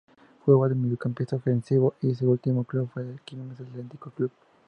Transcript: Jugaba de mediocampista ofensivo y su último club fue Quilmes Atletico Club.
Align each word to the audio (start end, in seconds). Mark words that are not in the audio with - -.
Jugaba 0.43 0.67
de 0.67 0.73
mediocampista 0.73 1.35
ofensivo 1.35 1.93
y 2.01 2.15
su 2.15 2.31
último 2.31 2.63
club 2.63 2.89
fue 2.91 3.05
Quilmes 3.23 3.59
Atletico 3.61 4.09
Club. 4.09 4.31